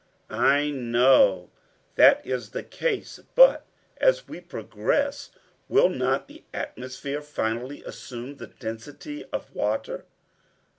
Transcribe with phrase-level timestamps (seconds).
[0.31, 1.51] "I know
[1.93, 3.67] that is the case, but
[3.97, 5.29] as we progress
[5.69, 10.05] will not the atmosphere finally assume the density of water?"